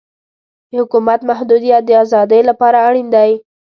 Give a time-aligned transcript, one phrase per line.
[0.69, 3.31] د حکومت محدودیت د ازادۍ لپاره اړین دی.